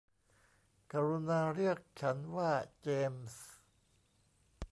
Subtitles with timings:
[0.91, 2.51] กรุณาเรียกฉันว่า
[2.81, 3.51] เจมส์